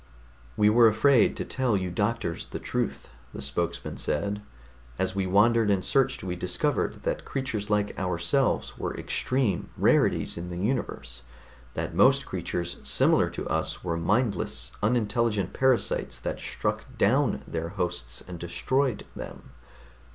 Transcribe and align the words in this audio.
"We 0.57 0.67
were 0.67 0.87
afraid 0.87 1.37
to 1.37 1.45
tell 1.45 1.77
you 1.77 1.91
doctors 1.91 2.47
the 2.47 2.57
truth," 2.57 3.09
the 3.35 3.39
spokesman 3.39 3.97
said. 3.97 4.41
"As 4.97 5.13
we 5.13 5.27
wandered 5.27 5.69
and 5.69 5.85
searched 5.85 6.23
we 6.23 6.35
discovered 6.35 7.03
that 7.03 7.23
creatures 7.23 7.69
like 7.69 7.95
ourselves 7.99 8.79
were 8.79 8.97
extreme 8.97 9.69
rarities 9.77 10.37
in 10.39 10.49
the 10.49 10.57
universe, 10.57 11.21
that 11.75 11.93
most 11.93 12.25
creatures 12.25 12.77
similar 12.81 13.29
to 13.29 13.47
us 13.47 13.83
were 13.83 13.95
mindless, 13.95 14.71
unintelligent 14.81 15.53
parasites 15.53 16.19
that 16.19 16.39
struck 16.39 16.97
down 16.97 17.43
their 17.47 17.69
hosts 17.69 18.23
and 18.27 18.39
destroyed 18.39 19.05
them. 19.15 19.51